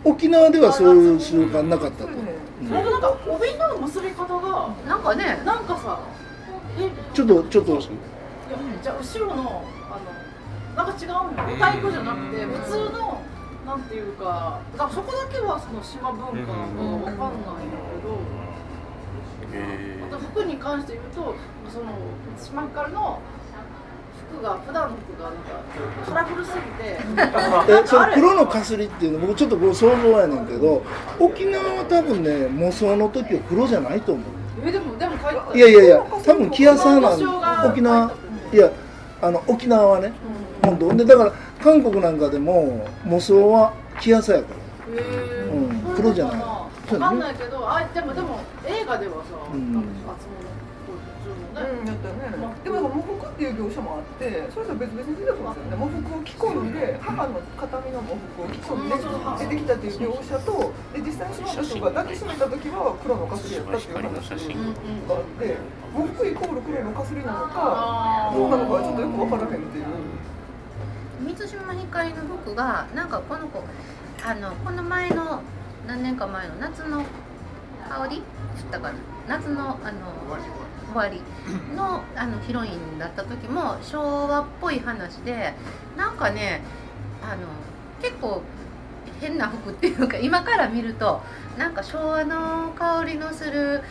[0.03, 2.09] 沖縄ではそういう習慣なかったと。
[2.67, 5.99] それなんか帯の結び方がなんかね、なんかさ、
[7.13, 7.79] ちょっとちょっと。
[7.79, 11.15] じゃあ後ろのあのなんか違うの、
[11.55, 13.21] 太鼓じゃなくて普通の。
[13.63, 18.19] なんていうか、だそこだけはその島文化がわかんないんだけど、
[20.05, 21.33] あと服に関して言うと、
[21.71, 21.93] その
[22.37, 23.21] 島からの
[24.33, 26.99] 服が普段の服がなんかカラフルすぎて、
[27.83, 30.83] えその黒のかすりっていうの僕ちょっと想像やねんけど、
[31.19, 34.25] 沖縄は多分ね模装の時は黒じゃないと思う。
[34.65, 35.13] えでもでも
[35.53, 38.11] いやいやいや、多分キアサーなん沖縄
[38.51, 38.69] いや
[39.21, 40.13] あの沖縄はね、
[40.63, 40.93] 本当。
[40.93, 41.31] でだから。
[41.63, 46.35] 韓国なんかでも模装は着やすやから、うん、黒じゃない。
[46.89, 47.09] 分か。
[47.11, 49.85] んないけどあでもでも映画ではさ、うん、うん、
[51.87, 52.89] やったよね、まあ、でも
[53.43, 65.57] っていう業者もあってそれぞれ別々に出てきますよね喪服を着込んで母の形見の喪服を着込んで出てきたっていう業者とで実際に島の人が抱きしめた時は黒のかすりやったっていう話があって
[65.91, 69.85] 喪服イコール黒のかすりなのかどうなのかちょっとよく分からへんっていう。
[71.23, 73.63] 満島ひかりの服がなんかこの子
[74.23, 75.41] あのこの前の
[75.87, 77.03] 何年か前の夏の
[77.89, 78.17] 香り？
[78.19, 78.21] っ
[78.71, 78.91] たか
[79.27, 79.39] な？
[79.39, 80.13] 夏のあの
[80.93, 81.21] 終わり
[81.75, 85.53] のあのヒロインだった時も昭和っぽい話で
[85.97, 86.61] なんかね
[87.21, 87.47] あの
[88.01, 88.41] 結構
[89.19, 91.21] 変な服っていうか今から見ると
[91.57, 93.81] なんか昭和の香りのする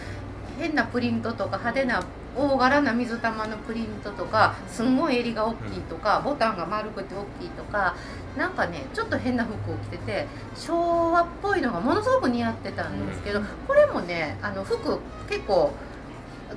[0.58, 2.02] 変なプリントとか派手な
[2.36, 7.94] 大柄な水玉のプリントとかすんごい襟が大きいとかボタンが丸くて大きいとか
[8.38, 15.72] なんかねちょっと変な服を着てて昭和っぽいのがものすごく似合ってたんですけどこれもねあの服結構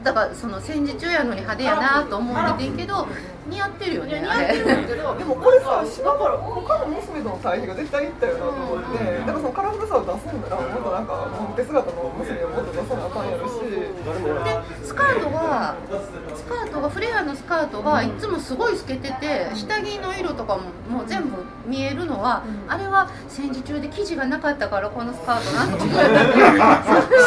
[0.06, 3.08] だからその戦時中やのに派手やなと思っててんけど
[3.50, 13.65] 似合ってるよね似合ってるけどでもこれさ島から他の娘との対比が絶対いったよなと思ってだからそのカラフルさを出すんならもっとなんかもんぺ姿の娘をもっと出さなあかんやろしで
[14.84, 15.76] スカートが
[16.36, 25.86] スカートがフレアのスカートがいつもすごい透けてて下着の色とかももう全部見えるのは、あれは戦時中で生地がなかったからこのスカートなんとか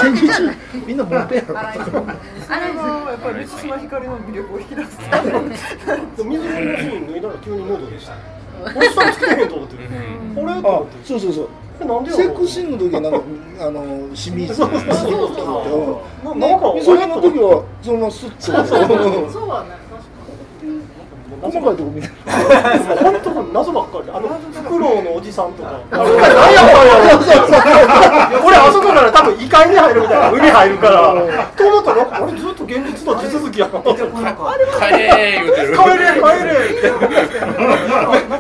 [0.02, 0.50] 戦時中？
[0.86, 1.58] みんなもんぺやろ。
[1.58, 8.14] あれはやっぱり満島ひかりの魅力を引き出す水着のシーン脱いだら急にヌードでした。
[8.74, 9.76] 俺下つけへんと思って。
[9.76, 9.88] る。
[10.34, 10.62] これあ、
[11.04, 11.48] そうそうそう。
[11.78, 11.84] セ
[12.28, 13.20] ックスシーンの時はなんか
[13.60, 16.38] あの清水そうそうそうそう。
[16.38, 18.40] なんかそれの時はそのままスッと。
[19.32, 19.70] そうはね
[21.40, 22.08] 細かいとこ見て
[22.48, 24.10] 本当謎ばっかり。
[24.10, 25.80] あのフクロウのおじさんとか。
[25.90, 26.04] 何
[26.52, 26.62] や
[28.44, 30.30] 俺あそこから多分異界に入るみたいな。
[30.32, 31.14] 海入るから
[31.56, 36.50] と思ったら俺ずっと現実と地続きやな帰れ言うてる帰れ帰れ。
[36.68, 36.90] って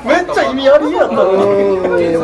[0.06, 1.22] めっちゃ意味ありやったの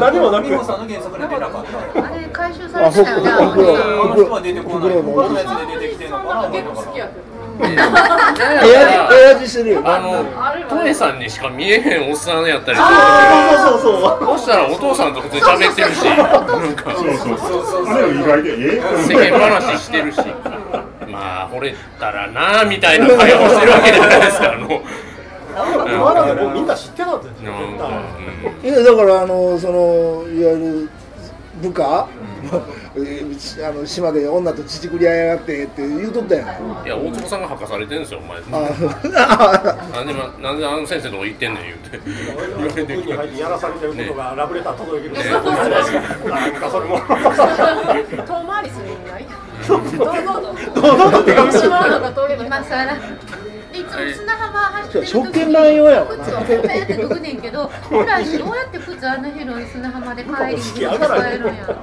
[0.01, 6.11] 何もなくあれ回収されてたよねあの人は出てこない他のやつで出てきてん。
[6.11, 9.83] のかな結構好きやけどエアジしてるよ。
[9.85, 10.25] あの
[10.69, 12.79] トエさんにしか見えへんおっさんやったり。
[12.79, 12.89] する
[13.59, 16.05] そうそうそうそしたらお父さんと普通に喋ってるし。
[16.05, 17.87] なんかそうそうそう。
[17.89, 20.21] あれ意外でえ世間話してるし。
[21.09, 24.83] まあ惚れたらなみたいな会話をしてるわけじゃないですかあの。
[25.55, 27.53] まだもうみんな知ってたんですよ
[28.65, 30.91] いやだからあのそのいわゆる
[31.69, 32.09] 部下、
[33.67, 36.47] あの島で女と乳くり合いやがってって言うとったやん。
[36.87, 38.41] いや大坪さんが吐かされてんですよお前。
[38.41, 38.69] な
[40.03, 42.01] ん でなんであの先生のとこ行ってんねん言うて。
[43.07, 45.41] 言われてやらされてることがラブレター届いてる。
[46.31, 46.99] なんかそれも。
[46.99, 47.07] 遠
[48.47, 49.27] 回りする意味ない。
[49.67, 50.21] どうぞどうぞ
[50.75, 52.97] どうぞ手紙島のが通れば今更
[53.75, 61.77] いつも砂浜走ってる時食券乱用や靴をこうやって脱ぐねんけど普段どうやって靴あんな広い砂浜で帰りに使えるんやろ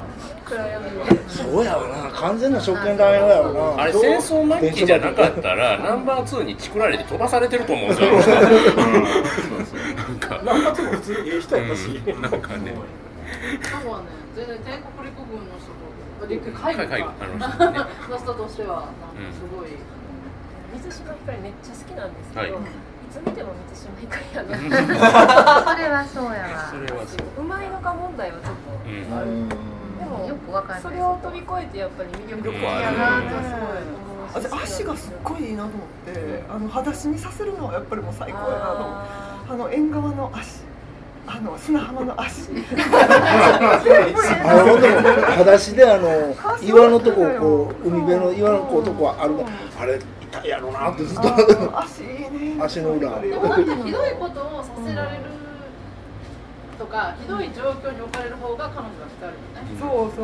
[1.27, 2.09] そうやろな。
[2.11, 3.83] 完全な職権乱用やろな。
[3.83, 8.11] あれ戦争末期じゃなかったらナンバー2にチクられて飛ばされてると思うんですよ。
[8.11, 12.01] なんかナンバー2も普通にええ人やったし、なん。
[12.01, 12.73] かねなんかね
[14.35, 14.63] 全然帝
[14.97, 15.71] 国陸軍の人
[16.19, 16.97] と陸海軍か
[18.09, 18.89] の 人としては
[19.31, 19.69] すごい、
[20.73, 22.61] 水島ひかりめっちゃ好きなんですけど、い。
[23.11, 24.55] つ見ても水島ひかりやな。
[25.75, 26.71] それはそうやわ。
[26.71, 27.43] それはそう。
[27.43, 28.71] うまいのか問題はちょっと
[29.17, 29.27] ある、
[29.99, 30.81] でもよくわかんない。
[30.81, 39.11] それを飛び越えてやっぱり魅力いやなとすごい足がすっごいいいなと思ってあの裸足にさせるのはやっぱりもう最高やなと思って
[39.51, 40.61] あの縁側の足。
[41.27, 42.49] あの砂浜の足。
[42.49, 42.55] あ
[44.65, 49.35] のでも裸足であの岩のとここう海辺の岩のこうとこある。
[49.79, 49.99] あれ
[50.31, 51.79] 痛いやろなってずっと。
[51.79, 53.19] 足いいね足の裏。
[53.19, 55.23] でもだってひどいことをさせられる
[56.79, 59.79] とかひどい状況に置かれる方が彼女は疲れるよね。
[59.79, 60.23] そうそ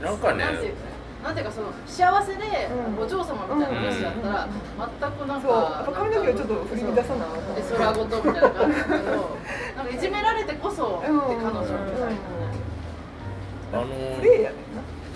[0.00, 0.04] う。
[0.04, 0.44] なんかね。
[0.44, 0.78] なんていうか
[1.18, 7.26] なんていうかその幸せでお嬢様みたいな話だったら全くなんか髪の毛をちょっと振り乱さな
[7.56, 9.36] で空ごとみたいな感じだけど
[9.76, 12.14] なんかいじめられてこそって彼女みたい
[13.72, 13.86] なあの
[14.20, 14.56] プレイやね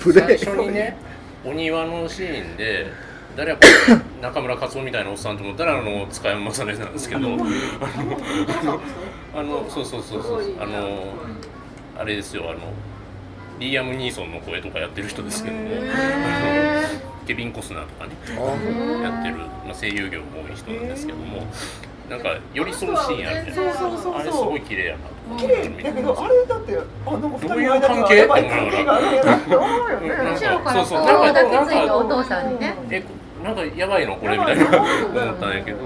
[0.00, 0.38] プレイ。
[0.38, 0.96] 最初にね
[1.46, 2.88] お庭のシーンで
[3.36, 3.58] 誰や
[4.20, 7.28] 中村克夫みたいなおっさんと思ったらあの塚山雅音なんですけど。
[7.28, 8.80] あの
[9.34, 10.42] あのそうそうそうそう。
[10.60, 11.14] あの
[11.98, 12.60] あれですよあの
[13.58, 15.62] リーアム・ニーソンの声とかやってる人ですけども。
[17.26, 18.12] ケビン・コスナーとかね。
[19.02, 21.46] やってる、まあ、声優業も多い人なんですけども。
[22.10, 24.18] なんか寄り添うシーンあるじゃないですか。
[24.18, 24.96] あれすごい綺麗や
[25.30, 25.68] な綺麗。
[25.82, 28.94] だけどあれだってあなんかどういう関係って思いなが
[30.24, 32.74] ら後ろからこう抱きついたお父さんにね。
[32.90, 33.02] え
[33.42, 35.78] なんかやばいのこれみたいな思ったんやけど。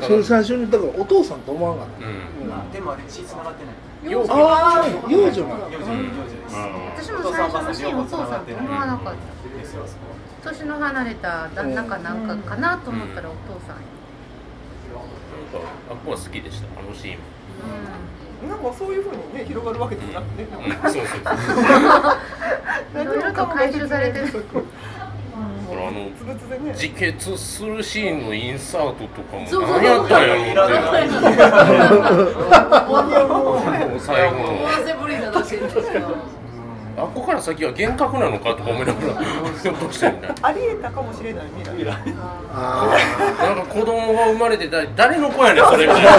[0.00, 3.74] それ最初にだからお父さんと思わんかった、でもあれ血繋がってない。
[4.30, 5.44] ああ幼女。
[5.44, 6.56] な幼女幼女です
[6.96, 10.50] 私も最初のシーンお父さんと思わなかった。
[10.50, 13.84] 年の離れた旦那かなんかかなと思ったらお父さんなん
[15.52, 17.18] かあっこは好きでしたあのシーン。
[18.48, 20.46] なんかそういうふうにね広がるわけでもなくて、
[20.84, 20.98] そうそ
[22.98, 24.26] ういろいろと回収されてる。
[24.26, 24.32] あ
[26.04, 30.44] の自決するシーンのインサートとかも何やったんやろっ
[33.94, 34.42] て最後の
[36.94, 39.24] あっこから先は幻覚なのかとか思いながら
[39.62, 41.96] ひょっとしてみたいなありえたかもしれない未来なん
[43.56, 46.10] か子供が生まれてだ誰の子やねんそれみたいな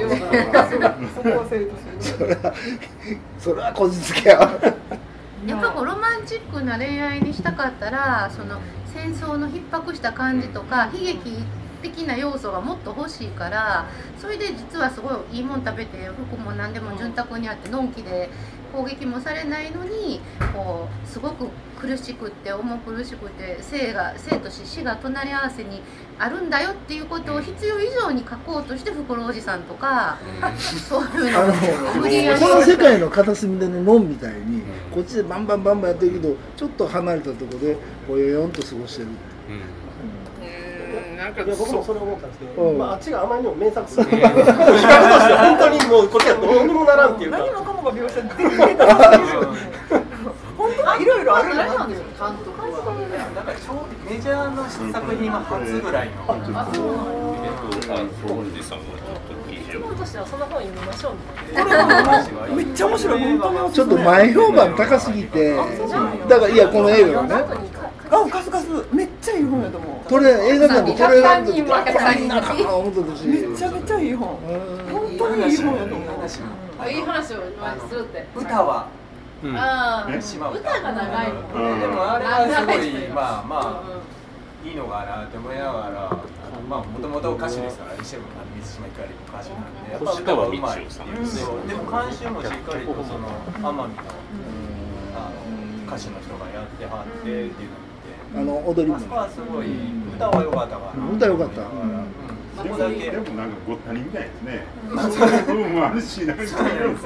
[0.00, 2.54] そこは生と死それは
[3.38, 4.38] それはこじつけや。
[5.46, 8.58] やっぱこうロマンチックな恋愛にしたかったらその
[8.94, 11.44] 戦争の逼迫した感じとか悲劇
[11.82, 13.86] 的な要素がもっと欲しいから
[14.18, 18.30] それで実はすごいいいもん食べて服も何でも潤沢にあってのんきで
[18.72, 20.20] 攻撃もされないのに
[20.54, 21.48] こうすごく
[21.86, 25.82] 苦しくって重苦しくて生が生と死死が隣り合わせに
[26.18, 30.18] あるんだよっていうことを必要以上に書こうとして袋おじさんとか
[30.88, 31.58] そういうのあのこ
[32.54, 39.08] の世界の片隅でのノンみたいにこっちでバンバンバンバンやってるけどちょっと離れたところでこうよよんと過ごしてる
[41.16, 42.78] なんかいや僕もそれ思ったんですけど、うん。
[42.78, 47.38] まあ、あっちがあまりにも名作すぎて比較として本当にもうこっちはどうにもならんっていうか。
[47.38, 48.94] 何もかもが描写できてたら
[50.56, 52.68] 本当にいろいろあるんだなっていう監督は
[53.34, 54.18] なんか超メ
[54.92, 56.14] 作品は初ぐらいの。
[56.28, 56.84] あそう
[58.40, 62.54] おじさんがちょっと記事を本としてはその本読みましょうみたいな。
[62.54, 63.20] めっちゃ面白い
[63.72, 65.56] ちょっと前評判高すぎて。
[66.28, 67.44] だからいやこの映画がね。
[68.10, 70.08] あカスカスめっちゃいい本やと思う。
[70.08, 73.16] これ映画館でこれ選んで100人これいいなかな思った。
[73.16, 74.28] しめちゃめちゃいい本。
[74.92, 76.08] 本当にいい本やと思う。
[76.78, 78.26] あいい話を今するって。
[78.36, 78.88] 歌は。
[79.46, 80.80] ああ島歌。
[80.80, 81.80] が長いの。
[81.80, 84.03] でもあれはすごいまあまあ
[84.64, 86.16] いいのかなって思いながら
[86.68, 93.28] まあもともと歌手ですから西村水島ひかりも歌手なんでやっぱ歌はうまいっていうそうでも監修もしっかりとその
[93.60, 93.76] 奄美の
[95.14, 95.36] あの
[95.86, 97.70] 歌手の人がやってはってっていう
[98.34, 98.96] のあの踊りも。
[98.96, 99.66] あそこはすごい
[100.16, 101.60] 歌は良かったから歌良かった
[102.62, 102.76] でも
[103.36, 104.64] なんかごったにみたいですね。
[104.94, 107.00] そういう部分もあるし、なんかいろんな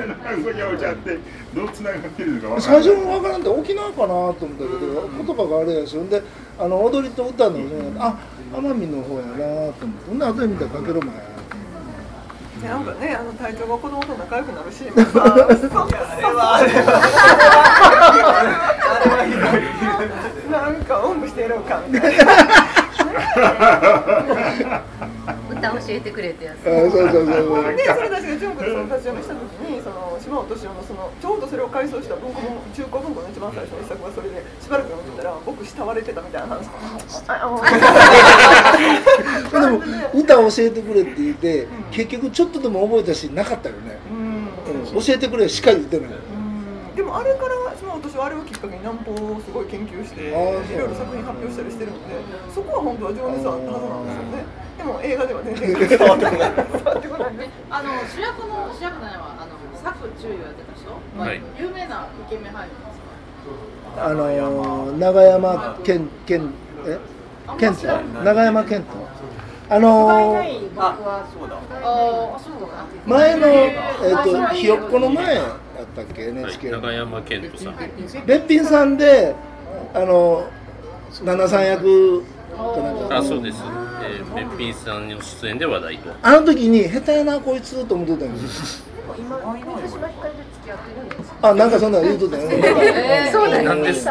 [0.45, 1.19] ごちゃごちゃって
[1.55, 2.83] どうつながってるのかわからない。
[2.85, 6.23] 最初のわからんって沖縄かなと思ったけど言葉があれやしほんで
[6.59, 7.59] あの踊りと歌の
[7.99, 8.19] あ
[8.53, 9.37] 奄美の方やな
[9.73, 11.23] と思ってほんで後で見たらかけろまや
[12.69, 16.73] なんかね、あの隊長が子供と仲良くなるシーン がさ、あれはあれ
[20.51, 22.25] はなんかおんぶしてやろうかみたいな。
[25.59, 26.65] 歌歌教えてくれってやつ。
[26.65, 27.77] そうそうそうそう。
[27.77, 36.69] で、それたちが純子でその立ち読みした時に、その島尾敏夫のそのちょうどそれを改装した文庫本中古文庫の一番最初の一作がそれでしばらく読んでたら僕慕われてたみたいな話。
[39.51, 39.83] でも
[40.15, 43.99] 歌教えてくれって言って、結局ちょっとでも覚えたしなかったよね。
[44.11, 46.11] うん、教えてくれしか言ってない。
[46.99, 52.19] でもあれから島尾敏夫あれをきっかけに南方をすごい研究していろいろ作品発表したりしてるので、
[52.53, 54.43] そこは本当は情熱あったはずなんですよね。
[54.79, 56.27] でも映画では全然 伝わって
[57.07, 57.31] こない。
[57.71, 60.91] あの主役の主役なのはあの作中優やってた人、
[61.23, 62.99] はい、有名なイケメン俳優です
[63.95, 64.05] か？
[64.05, 66.51] あの長山健健
[66.85, 66.99] え？
[67.61, 67.87] 健太
[68.25, 68.91] 長山健太。
[69.71, 70.71] あのー、
[73.07, 75.47] 前の、えーと、ひよっこの前やっ
[75.95, 77.77] たっけ？NHK、はい、長山健人さん。
[78.27, 79.35] べっぴんさんで
[79.93, 80.49] あの
[81.23, 82.25] 七三役
[83.11, 83.63] あそうです。
[84.03, 86.15] えー、べっぴんさんの出演で話題と。
[86.23, 88.89] あの時に下手やなこいつと思ってたんです
[91.43, 92.57] あなんかそんな言うとったよね。
[92.57, 94.09] えー、そうだよです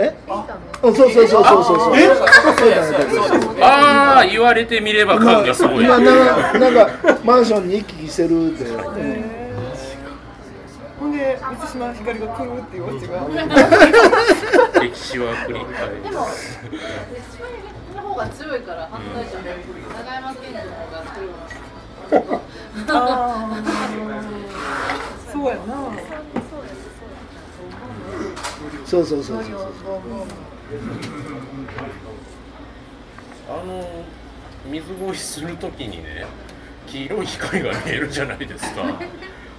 [0.00, 0.14] え？
[0.80, 1.96] そうそうそうそうそうそう。
[1.96, 2.08] え？
[3.62, 5.84] ああ言われてみれば感がすごい。
[5.84, 6.88] 今なんなんか
[7.24, 8.64] マンションに行き来してるって、
[11.00, 11.12] ほん。
[11.12, 13.26] で満島ひかりが来るっていうオチが
[14.80, 16.26] 歴史は繰り返でも
[17.96, 21.34] の方が強いから反対じゃん、長山健二の方が強い。
[22.90, 22.92] あ
[25.32, 25.60] そうやな
[28.88, 29.42] そうそうそう。
[29.42, 29.54] そう
[33.50, 33.84] あの
[34.70, 36.26] 水越しするときにね
[36.86, 38.82] 黄色い光が見えるじゃないですか。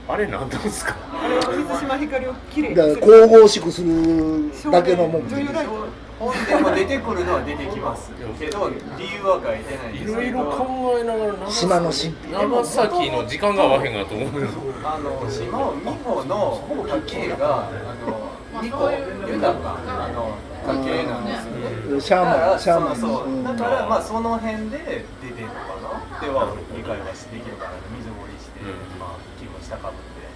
[0.07, 0.95] あれ何なんですか？
[1.23, 14.29] あれは水島ひかりをきれいに神々しくするだけのもん本でも出てくるのは出てきますけど理由は書いてないいろいろ考えながら島の神秘長崎の時間が合わへんがと思う
[14.83, 16.61] あの島を美穂の
[17.05, 17.69] 家系があ
[18.05, 18.91] の美穂
[19.27, 20.35] 豊かあの。
[20.59, 21.45] 家系なんです
[21.89, 24.37] よシャーマンシャーマンそうだからまあその。
[24.37, 25.53] 辺で出てるの。
[25.53, 25.59] か
[26.13, 28.59] なでは理解はできるかな水盛りして、
[28.99, 30.27] まあ気分下かぶって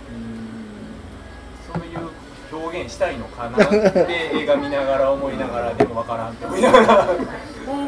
[1.68, 2.10] そういう
[2.52, 3.26] 表現したいの。
[3.28, 7.18] かなって映画見ながら思いながらでも分からんって思いながらなん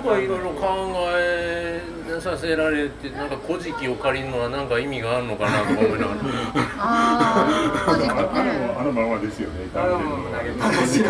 [0.01, 0.65] かいろいろ考
[1.17, 1.81] え
[2.19, 4.39] させられてなんか古事記を借りるの。
[4.41, 5.35] は何か意味があるの。
[5.35, 6.19] かなとか思いながら
[6.77, 7.04] ああ
[9.35, 9.99] ですよねあの
[10.31, 11.03] 投げっぱなし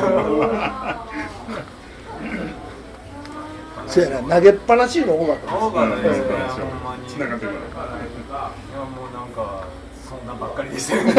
[3.88, 7.04] そうやな投げっぱなしの多かった多かったですねほんまに。
[7.16, 9.68] いやもうなんか
[10.10, 11.04] そんなばっかりでしたよ。
[11.04, 11.14] ね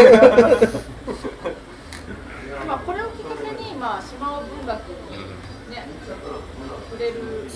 [2.67, 5.19] まあ、これをきっかけに、まあ、島尾文学に
[5.71, 5.87] ね、
[6.91, 7.47] 触れる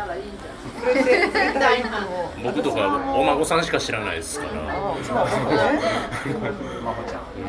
[0.00, 1.84] たらいいんじゃない
[2.42, 4.50] 僕とかお孫さんしか知らないですから。
[4.52, 4.96] こ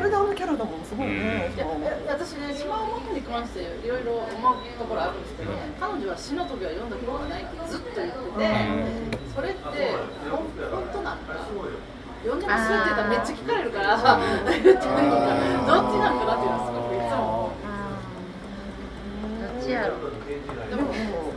[0.04, 1.52] れであのキャラだもんすごいね。
[2.08, 8.52] 私ね島尾真に関していろいろ思うところあるんですけど、彼女は死の時は読んだことがないってずっと言ってて、
[9.36, 9.62] それって
[10.30, 10.44] 本
[10.92, 11.36] 当なんだ。
[12.22, 17.50] 呼んでますって言ったらめっちゃ聞かれるからどっちなんかなっていうのはすごくいつも
[19.42, 19.98] どっちやろ
[20.70, 21.31] でも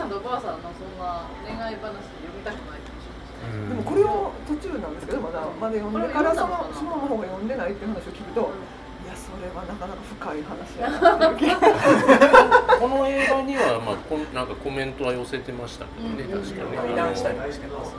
[0.00, 2.80] さんとおばあさんのそんな恋愛話読みたくない
[3.68, 8.48] でもこれを途中なんですけどまだまだ読んでからその島の方が読んでないっていう話を聞くと
[9.04, 10.88] やそれはなかなか深い話や
[12.80, 17.92] この映画にはまあこなんかコメントは寄せてましたけどね、確かに美談したりしてます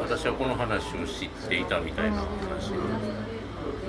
[0.00, 2.72] 私はこの話を知っていたみたいな話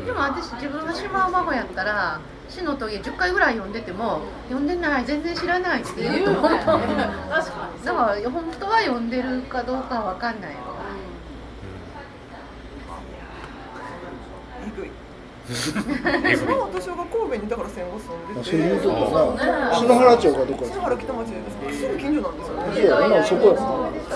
[0.06, 2.20] でも私自分が島尾真帆やったら
[2.52, 7.94] 死の棘10回ぐらい読んでても読んでない全然知らないって言うと思う確かにだ。
[7.94, 10.58] から本当は読んでるかどうかは分かんないよ
[15.52, 17.58] 私は私が神戸にだ。
[17.58, 23.60] から戦後住んでてそういうとこな篠原町かどこ篠原北町ですすぐ近所なんですよねそうやそこや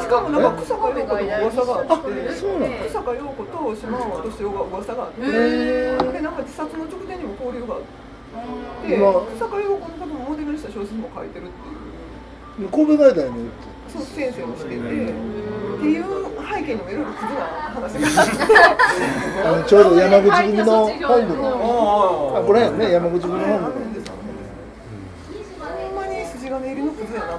[0.04, 8.05] しかもなんか草加陽子と噂があってそうなの草加陽子と島尾敏夫が噂があってでなんか自殺の直前にも交流があって
[9.36, 12.70] 草加陽子のこともモデルにした小説も書いてるっていう。
[12.70, 13.50] 神戸外大に
[13.92, 16.04] そう先生もしててっていう
[16.54, 17.42] 背景にもいろいろクズな
[17.76, 19.70] 話があって。
[19.70, 23.96] ちょうど山口組の本部のあこれやね山口組の本部のほん。
[25.96, 27.38] まに筋金入りのクズやな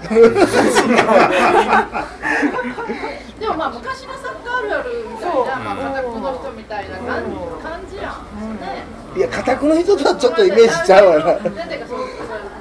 [3.38, 7.22] でもまあ昔のサッカーあるあるみたいな、まあ、片くの人みたいな感
[7.90, 7.95] じ
[9.16, 11.24] いや片くの人とはちょっとイメージちゃうわな。
[11.50, 11.98] なんていうかそう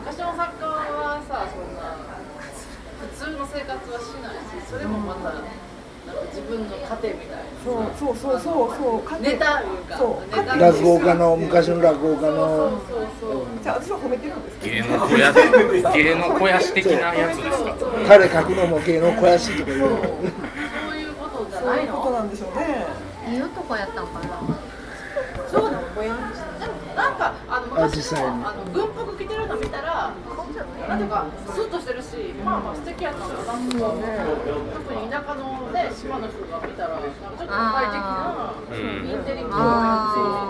[0.06, 2.00] 昔のサッカーはさそんな
[3.02, 5.50] 普通の生活はしないしそれもまたなんか
[6.32, 9.22] 自分の糧みたいなそうそうそうそうそう。
[9.22, 12.80] ネタいうかそう落語家の昔の落語家の。
[13.62, 15.36] じゃあ私は褒めてるんです芸能肥やし
[15.94, 17.76] 芸能肥やし的なやつですか？
[18.08, 22.86] 彼書くのも芸能肥やしとか言うそういうことじゃないのことなんでしょうね
[23.28, 24.40] いい男やったんかな
[25.52, 30.14] そうなのぼやんとしてでもなんかあの昔のあの軍服着てるの見たら
[30.88, 39.62] なんていうかスッとしてるしまあまあ素敵やったなとか、特に田舎のね島の人が見たらなんかちょっと都会的なインテリっぽい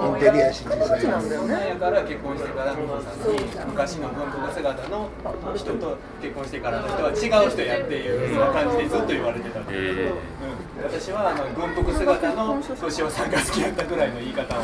[0.05, 1.29] インテリやし実際なん。
[1.29, 5.09] だよねやから結婚してから美穂さんに昔の軍服姿の
[5.55, 10.13] 人と結婚してからの人は違う人やっていう感じでずっと言われてたんで、うん、
[10.83, 14.63] 私はあの軍服姿の年をさんが好きやったぐらいの言い方を。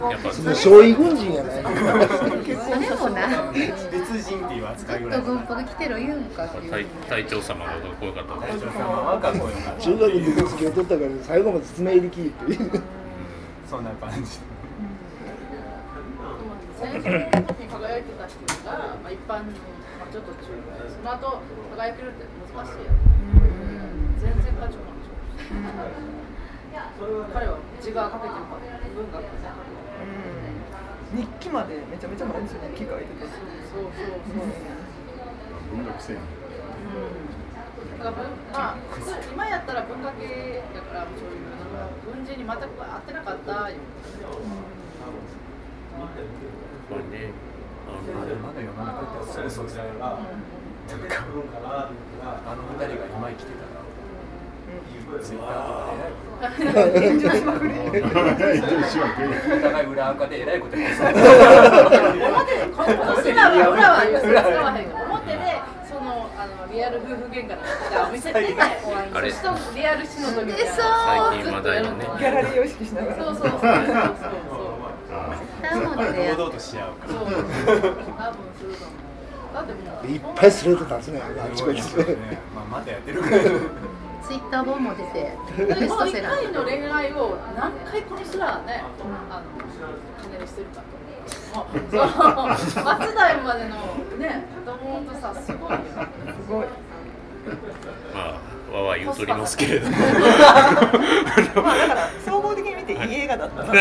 [0.00, 4.40] やっぱ少尉軍人やないでもな別人。
[4.46, 6.86] っていう扱いぐらい軍服着てる言うんかっていう。
[7.08, 12.80] 隊長様がかっこよかった隊長様はかっこよかった中学の時付き合ったから最後まで爪入りきって
[13.68, 14.40] そんな感じ
[16.80, 19.52] 戦争の時に輝いてた人が、まあ、一般の、
[20.00, 21.42] まあ、ちょっと中華その後
[21.76, 22.24] 輝けるって
[22.56, 22.92] 難しいや
[24.20, 24.76] 全然価値
[25.50, 25.58] 観
[25.90, 29.26] 違う彼は自我かけてるから文学ね
[31.10, 33.26] 日記までめちゃめちゃ毎日日記書いてて
[33.66, 34.46] そうそうそう
[35.74, 36.20] 文学生だ
[37.98, 38.22] から
[38.52, 38.76] まあ
[39.32, 41.50] 今やったら文化系だからそういう
[42.06, 43.76] 軍人に全く合ってなかったよ、
[46.88, 47.32] これね
[48.42, 49.68] まだ世の中ってそうそう。
[49.68, 49.84] そう
[50.90, 51.24] なんか
[52.46, 53.89] あの二人が今生きてたら
[55.22, 57.74] ツイッターとかで炎上しまくり
[59.28, 61.02] お互い裏垢でえらいことやって
[62.30, 65.38] 表で裏は裏は使わへん表で
[65.88, 67.62] そのあのリアル夫婦喧嘩の
[68.08, 68.38] お店で
[69.12, 73.50] あれそしリアル死の時みたいな最近話題のねギャラリーを意識しながら堂々
[76.50, 77.40] とし合うからそう多分
[78.56, 79.00] すると思う
[79.52, 81.20] だってもういっぱいスレート立つね。
[81.20, 81.80] あちこち。
[82.54, 83.36] まあまたやってるぐら
[84.30, 88.80] ツイッター本も出てベストセラー1回の恋愛を何回この人らね
[89.28, 89.44] あの
[90.22, 91.00] 金にしてるかと
[91.66, 93.74] 松代までの
[94.18, 95.78] ね子供とさすごいよ
[96.46, 96.66] すごい。
[98.14, 98.38] ま
[98.70, 99.96] あわわ言うとりますけれども。
[99.96, 100.16] まあ
[101.76, 103.72] だから総合的に見ていい映画だったな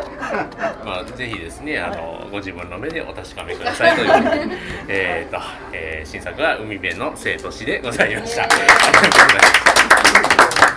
[0.84, 4.08] まあ、ぜひですね、あの、ご自分の目でお確かめくださいという。
[4.88, 5.40] えっと、
[5.72, 8.44] えー、新作は海辺の生と死でございました。
[8.44, 10.69] ありがとうございました。